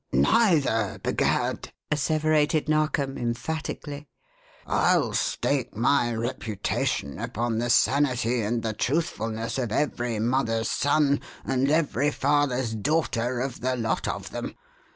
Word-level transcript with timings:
"Neither, 0.13 0.99
b'gad!" 1.03 1.69
asseverated 1.91 2.67
Narkom, 2.67 3.19
emphatically. 3.19 4.07
"I'll 4.65 5.13
stake 5.13 5.75
my 5.75 6.11
reputation 6.15 7.19
upon 7.19 7.59
the 7.59 7.69
sanity 7.69 8.41
and 8.41 8.63
the 8.63 8.73
truthfulness 8.73 9.59
of 9.59 9.71
every 9.71 10.17
mother's 10.17 10.71
son 10.71 11.21
and 11.45 11.69
every 11.69 12.09
father's 12.09 12.73
daughter 12.73 13.41
of 13.41 13.61
the 13.61 13.75
lot 13.75 14.07
of 14.07 14.31
them! 14.31 14.55